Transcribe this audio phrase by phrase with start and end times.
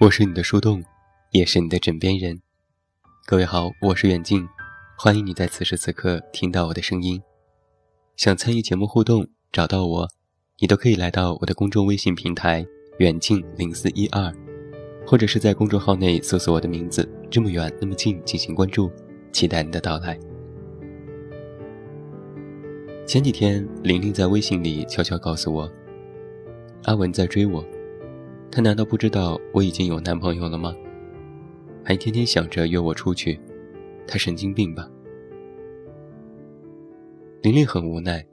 [0.00, 0.80] 我是你的树洞，
[1.32, 2.40] 也是你的枕边人。
[3.26, 4.48] 各位好，我是远近，
[4.96, 7.20] 欢迎你在此时此刻听到我的声音。
[8.14, 10.08] 想参与节目互动，找到我，
[10.60, 12.64] 你都可以来到我的公众微信平台
[12.98, 14.32] 远近零四一二，
[15.04, 18.88] 或者是在公众号内搜索我的名字“这么远那么近”进行关注，
[19.32, 20.16] 期待你的到来。
[23.04, 25.68] 前几天，玲玲在微信里悄悄告诉我，
[26.84, 27.64] 阿文在追我。
[28.50, 30.74] 他难道不知道我已经有男朋友了吗？
[31.84, 33.40] 还天天想着约我出去，
[34.06, 34.88] 他神经病吧？
[37.42, 38.24] 玲玲很无奈，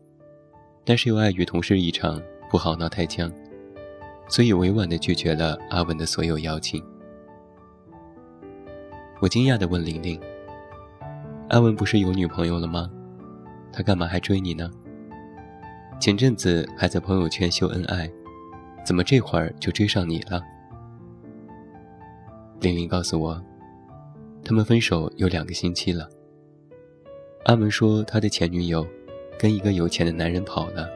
[0.84, 3.32] 但是又碍于同事一场，不好闹太僵，
[4.28, 6.84] 所以委婉地拒绝了阿文的所有邀请。
[9.20, 10.20] 我惊讶地问玲玲
[11.50, 12.90] ：“阿文不是有女朋友了吗？”
[13.72, 14.70] 他干嘛还追你呢？
[16.00, 18.10] 前阵子还在朋友圈秀恩爱，
[18.86, 20.42] 怎么这会儿就追上你了？
[22.62, 23.44] 玲玲告诉我，
[24.44, 26.08] 他们分手有两个星期了。
[27.46, 28.86] 阿文说他的前女友
[29.40, 30.88] 跟一个有钱的男人跑了，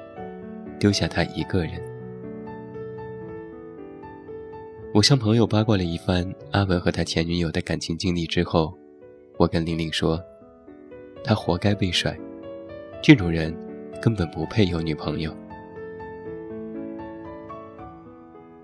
[0.80, 1.82] 丢下他一个人。
[4.94, 8.72] 我向朋友八卦了一番阿文和他前女友的感情经历之后，
[9.38, 10.22] 我跟玲玲说，
[11.24, 12.16] 他活该被甩。
[13.02, 13.56] 这种人
[14.00, 15.36] 根本不配有女朋友。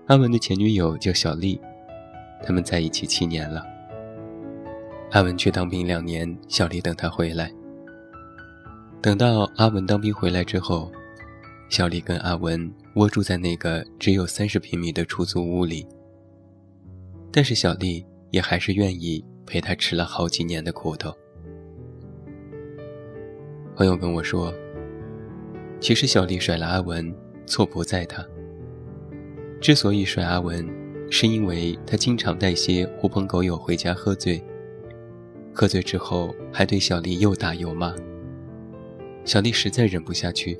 [0.06, 1.60] 阿文的前女友叫小丽，
[2.40, 3.66] 他们在一起七年了。
[5.10, 7.52] 阿文去当兵两年，小丽等他回来。
[9.02, 10.92] 等到阿文当兵回来之后，
[11.68, 15.84] 小丽跟阿文窝住在那个只有三十平米的出租屋里。
[17.32, 21.12] 但是小丽也还是愿意陪他吃了好几年的苦头。
[23.74, 24.54] 朋友跟我说，
[25.80, 27.12] 其实小丽甩了阿文，
[27.44, 28.24] 错不在他。
[29.66, 30.64] 之所以甩阿文，
[31.10, 34.40] 是因为他经常带些狐朋狗友回家喝醉，
[35.52, 37.92] 喝醉之后还对小丽又打又骂。
[39.24, 40.56] 小丽实在忍不下去，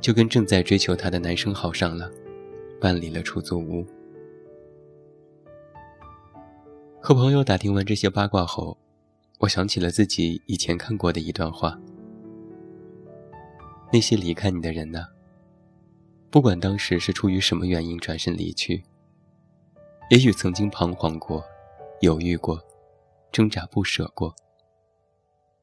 [0.00, 2.10] 就跟正在追求她的男生好上了，
[2.80, 3.84] 搬离了出租屋。
[6.98, 8.78] 和朋友打听完这些八卦后，
[9.40, 11.78] 我想起了自己以前看过的一段话。
[13.92, 15.04] 那些离开你的人呢？
[16.30, 18.82] 不管当时是出于什么原因转身离去，
[20.10, 21.44] 也许曾经彷徨过、
[22.00, 22.62] 犹豫过、
[23.32, 24.34] 挣扎不舍过，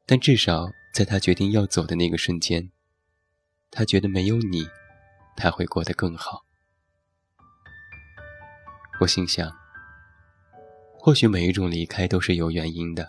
[0.04, 2.70] 但至少在他决定要走的那个瞬间，
[3.70, 4.66] 他觉得没有你，
[5.36, 6.44] 他会过得更好。
[9.00, 9.52] 我心想，
[10.98, 13.08] 或许每一种离开都是有原因的。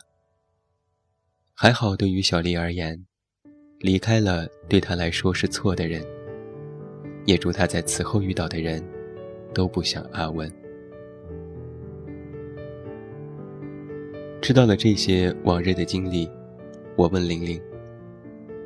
[1.54, 3.06] 还好，对于小丽而言。
[3.80, 6.04] 离开了对他来说是错的人，
[7.26, 8.84] 也祝他在此后遇到的人，
[9.54, 10.52] 都不像阿文。
[14.42, 16.30] 知道了这些往日的经历，
[16.96, 17.60] 我问玲玲：“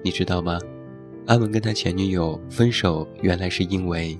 [0.03, 0.59] 你知道吗？
[1.27, 4.17] 阿文跟他前女友分手，原来是因为……”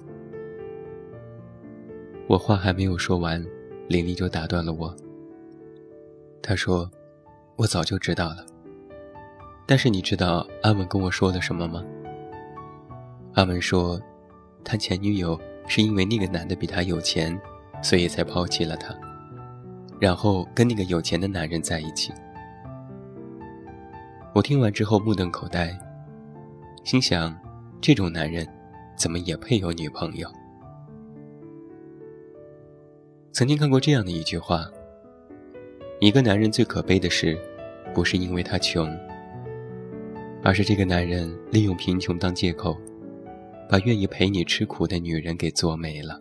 [2.27, 3.43] 我话还没有说完，
[3.87, 4.95] 玲玲就打断了我。
[6.41, 6.89] 她说
[7.57, 8.45] ：“我早就知道了。”
[9.67, 11.83] 但是你知道阿文跟我说了什么吗？
[13.33, 13.99] 阿文说，
[14.69, 15.35] 他前女友
[15.67, 17.35] 是因为那个男的比他有钱，
[17.81, 18.95] 所以才抛弃了他，
[19.99, 22.13] 然后跟那个有钱的男人在一起。
[24.31, 25.75] 我听完之后目瞪口呆，
[26.83, 27.35] 心想，
[27.81, 28.47] 这种男人
[28.95, 30.29] 怎么也配有女朋友？
[33.31, 34.69] 曾经看过这样的一句话：
[35.99, 37.35] 一个男人最可悲的事，
[37.91, 38.87] 不是因为他穷。
[40.43, 42.77] 而是这个男人利用贫穷当借口，
[43.69, 46.19] 把愿意陪你吃苦的女人给做没了。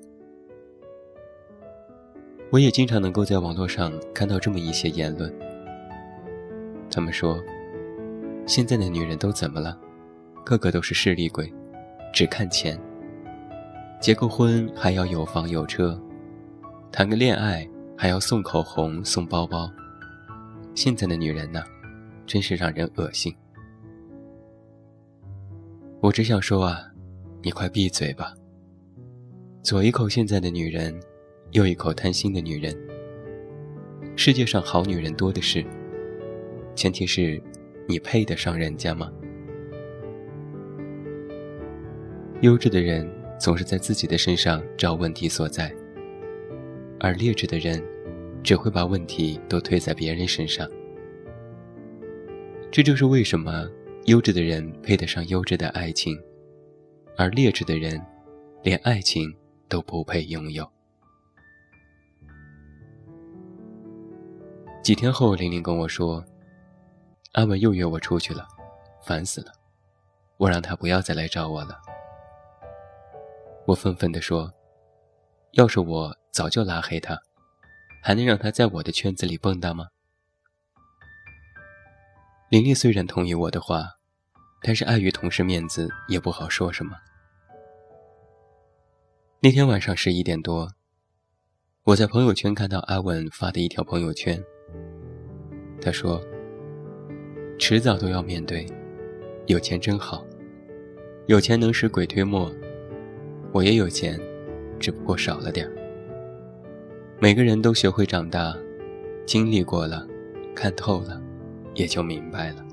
[2.50, 5.34] 我也经常能够在网络上看到这么一些言论。
[6.90, 7.42] 他们说，
[8.46, 9.78] 现在的女人都怎么了？
[10.44, 11.50] 个个都是势利鬼，
[12.12, 12.78] 只看钱。
[13.98, 15.98] 结个婚还要有房有车，
[16.92, 19.70] 谈个恋爱还要送口红送包包。
[20.74, 21.62] 现在的女人呢，
[22.26, 23.34] 真是让人恶心。
[26.00, 26.87] 我只想说啊，
[27.40, 28.34] 你快闭嘴吧！
[29.62, 30.98] 左一口现在的女人，
[31.52, 32.76] 右一口贪心的女人。
[34.16, 35.64] 世界上好女人多的是，
[36.74, 37.40] 前提是，
[37.86, 39.12] 你配得上人家吗？
[42.40, 43.08] 优质的人
[43.38, 45.72] 总是在自己的身上找问题所在，
[46.98, 47.80] 而劣质的人，
[48.42, 50.68] 只会把问题都推在别人身上。
[52.68, 53.68] 这就是为什么。
[54.04, 56.18] 优质的人配得上优质的爱情，
[57.18, 58.00] 而劣质的人，
[58.62, 59.36] 连爱情
[59.68, 60.64] 都不配拥有。
[64.84, 66.24] 几天后，玲玲跟我说，
[67.32, 68.46] 阿文又约我出去了，
[69.02, 69.52] 烦死了，
[70.36, 71.76] 我让他不要再来找我了。
[73.66, 74.54] 我愤愤地说，
[75.54, 77.20] 要是我早就拉黑他，
[78.00, 79.88] 还能让他在我的圈子里蹦跶吗？
[82.48, 83.98] 玲玲虽然同意我的话，
[84.62, 86.96] 但是碍于同事面子，也不好说什么。
[89.40, 90.68] 那天晚上十一点多，
[91.84, 94.42] 我在朋友圈看到阿文发的一条朋友圈。
[95.80, 96.20] 他说
[97.56, 98.66] ：“迟早都要面对，
[99.46, 100.26] 有钱真好，
[101.28, 102.52] 有钱能使鬼推磨。
[103.52, 104.20] 我也有钱，
[104.80, 105.72] 只不过少了点儿
[107.20, 108.52] 每个人都学会长大，
[109.24, 110.04] 经历过了，
[110.52, 111.22] 看透了。”
[111.76, 112.66] 也就明白了，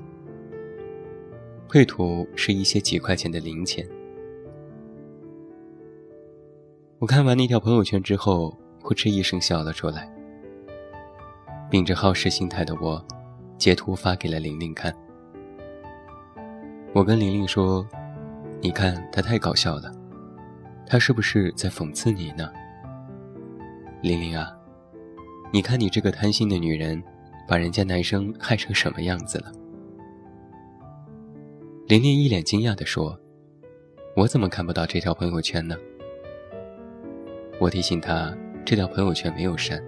[1.68, 3.88] 配图是一些几块钱的零钱。
[7.06, 10.12] 我看完那条朋友圈之后，扑哧一声笑了出来。
[11.70, 13.00] 秉着好事心态的我，
[13.56, 14.92] 截图发给了玲玲看。
[16.92, 17.86] 我跟玲玲说
[18.60, 19.92] ：“你看他太搞笑了，
[20.84, 22.50] 他是不是在讽刺你呢？”
[24.02, 24.50] 玲玲啊，
[25.52, 27.00] 你看你这个贪心的女人。
[27.46, 29.52] 把人家男生害成什么样子了？
[31.86, 33.16] 玲玲一脸惊讶地说
[34.16, 35.76] ：“我怎么看不到这条朋友圈呢？”
[37.58, 39.82] 我提醒他，这条朋友圈没有删。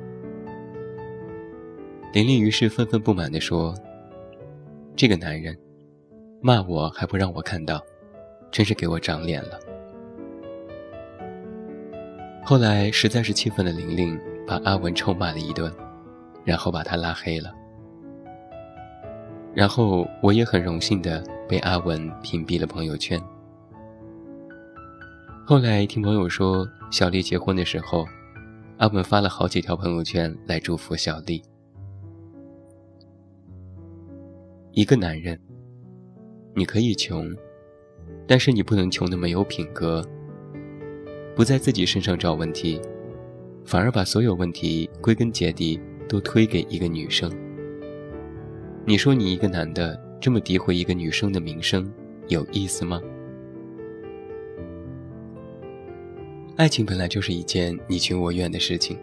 [2.12, 3.74] 玲玲于是愤愤不满地说
[4.96, 5.56] ：“这个男人，
[6.40, 7.82] 骂我还不让我看到，
[8.50, 9.58] 真是给我长脸了。”
[12.44, 15.72] 后来实在是气愤的玲玲，把阿文臭骂了一顿。
[16.44, 17.52] 然后把他拉黑了，
[19.52, 23.20] 然后我也很荣幸的被阿文屏蔽了朋友圈。
[25.48, 28.04] 后来听朋友说，小丽结婚的时候，
[28.76, 31.42] 阿文发了好几条朋友圈来祝福小丽。
[34.72, 35.40] 一个男人，
[36.54, 37.34] 你可以穷，
[38.26, 40.06] 但是你不能穷的没有品格，
[41.34, 42.78] 不在自己身上找问题，
[43.64, 45.80] 反而把所有问题归根结底。
[46.06, 47.30] 都推给一个女生。
[48.84, 51.90] 你说你一个男的这么诋毁一个女生的名声，
[52.28, 53.00] 有意思吗？
[56.58, 58.98] 爱情本来就是一件你情我愿的事情。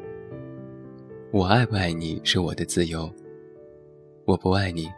[1.31, 3.09] 我爱不爱你是我的自由，
[4.25, 4.91] 我不爱你，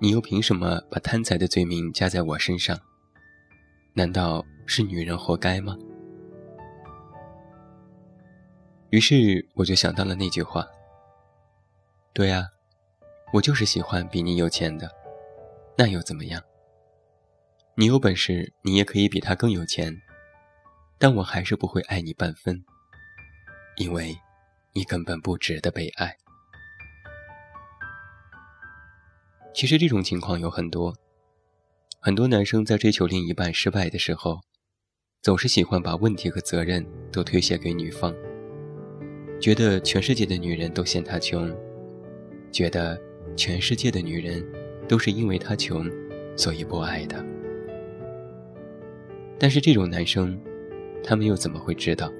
[0.00, 2.74] 你又凭什么把贪财的罪名加在我身上？
[3.92, 5.76] 难道是女人活该吗？
[8.88, 10.66] 于是我就想到了那句话。
[12.14, 12.46] 对啊，
[13.34, 14.90] 我就是喜欢比你有钱的，
[15.76, 16.42] 那又怎么样？
[17.74, 19.94] 你有本事，你也可以比他更有钱，
[20.98, 22.64] 但我还是不会爱你半分，
[23.76, 24.16] 因为，
[24.72, 26.16] 你根本不值得被爱。
[29.52, 30.94] 其实这种情况有很多，
[32.00, 34.40] 很多男生在追求另一半失败的时候，
[35.22, 38.14] 总是喜欢把问题和责任都推卸给女方，
[39.40, 41.54] 觉得全世界的女人都嫌他穷。
[42.50, 43.00] 觉得
[43.36, 44.44] 全世界的女人
[44.88, 45.90] 都是因为他穷，
[46.36, 47.24] 所以不爱他。
[49.38, 50.40] 但是这种男生，
[51.04, 52.10] 他们又怎么会知道？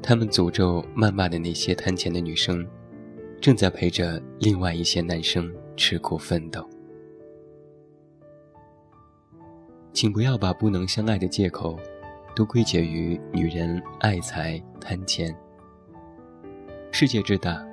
[0.00, 2.66] 他们诅咒、谩骂的那些贪钱的女生，
[3.40, 6.64] 正在陪着另外一些男生吃苦奋斗。
[9.92, 11.78] 请不要把不能相爱的借口，
[12.34, 15.34] 都归结于女人爱财贪钱。
[16.92, 17.66] 世界之大。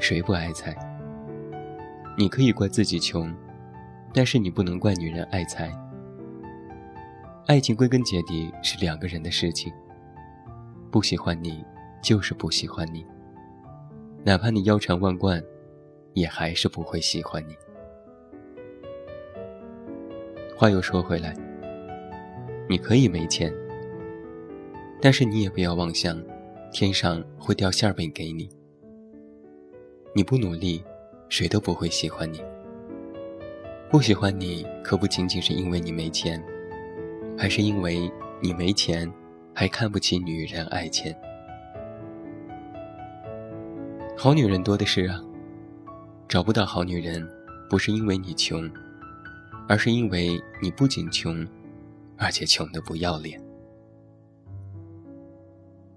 [0.00, 0.76] 谁不爱财？
[2.18, 3.32] 你可以怪自己穷，
[4.12, 5.72] 但是你不能怪女人爱财。
[7.46, 9.70] 爱情归根结底是两个人的事情。
[10.90, 11.62] 不喜欢你，
[12.02, 13.04] 就是不喜欢你。
[14.24, 15.44] 哪怕你腰缠万贯，
[16.14, 17.54] 也还是不会喜欢你。
[20.56, 21.36] 话又说回来，
[22.66, 23.52] 你可以没钱，
[24.98, 26.18] 但是你也不要妄想，
[26.72, 28.48] 天上会掉馅饼给你。
[30.14, 30.82] 你不努力，
[31.28, 32.42] 谁都不会喜欢你。
[33.90, 36.42] 不喜欢你，可不仅仅是因为你没钱，
[37.36, 38.10] 还是因为
[38.40, 39.10] 你没钱，
[39.52, 41.14] 还看不起女人爱钱。
[44.16, 45.20] 好女人多的是啊，
[46.28, 47.28] 找不到好女人，
[47.68, 48.70] 不是因为你穷，
[49.68, 51.46] 而是因为你不仅穷，
[52.16, 53.40] 而且穷得不要脸。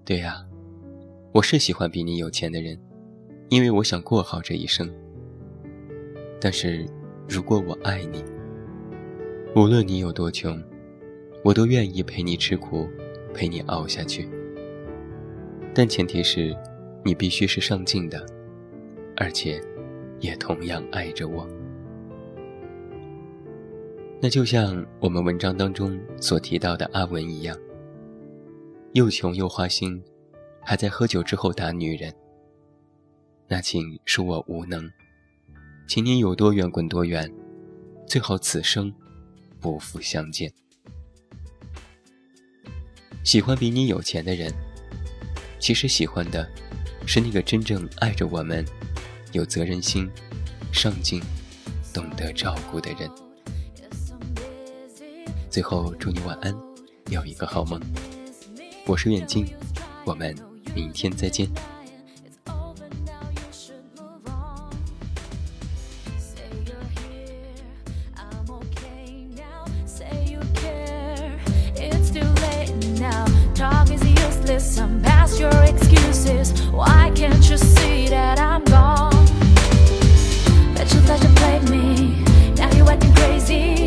[0.04, 0.44] 对呀，
[1.32, 2.78] 我是喜欢比你有钱的人。
[3.50, 4.94] 因为我想过好这一生，
[6.42, 6.86] 但是
[7.30, 8.22] 如果我爱你，
[9.56, 10.62] 无论你有多穷，
[11.48, 12.90] 我都愿意陪你吃苦，
[13.34, 14.30] 陪你熬下去。
[15.74, 16.54] 但前提是，
[17.06, 18.22] 你必须是上进的，
[19.16, 19.62] 而且
[20.20, 21.48] 也同样爱着我。
[24.22, 27.58] 那就像我们文章当中所提到的阿文一样，
[28.92, 30.04] 又穷又花心，
[30.60, 32.14] 还在喝酒之后打女人。
[33.48, 34.92] 那请恕我无能，
[35.88, 37.34] 请你有多远滚多远，
[38.06, 38.94] 最好此生
[39.62, 40.52] 不复相见。
[43.28, 44.50] 喜欢比你有钱的人，
[45.60, 46.50] 其实喜欢的
[47.06, 48.66] 是那个真正爱着我们、
[49.34, 50.10] 有责任心、
[50.72, 51.22] 上进、
[51.94, 53.12] 懂得照顾的人。
[55.50, 56.56] 最后，祝你晚安，
[57.10, 57.78] 有一个好梦。
[58.86, 59.46] 我是远近，
[60.06, 60.34] 我们
[60.74, 61.50] 明天再见。
[76.78, 79.26] Why can't you see that I'm gone?
[80.76, 83.87] Bet you thought you played me, now you're acting crazy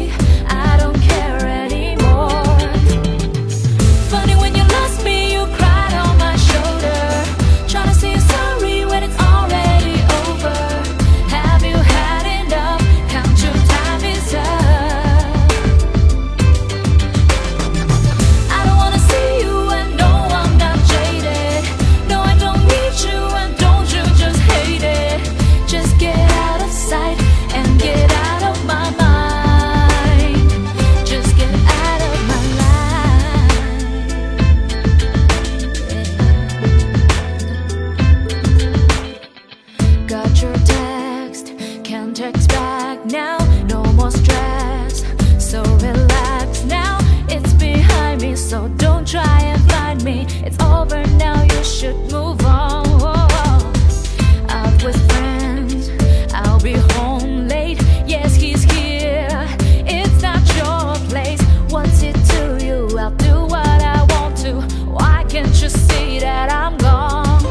[41.85, 43.39] Can't text back now.
[43.65, 45.05] No more stress.
[45.39, 46.99] So relax now.
[47.29, 50.27] It's behind me, so don't try and find me.
[50.45, 51.43] It's over now.
[51.43, 52.87] You should move on.
[54.49, 55.91] Out with friends.
[56.33, 57.81] I'll be home late.
[58.07, 59.47] Yes, he's here.
[59.87, 61.43] It's not your place.
[61.71, 62.99] What's it to you?
[62.99, 64.61] I'll do what I want to.
[64.87, 67.43] Why can't you see that I'm gone?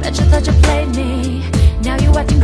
[0.00, 1.23] Bet you thought you played me
[2.14, 2.43] what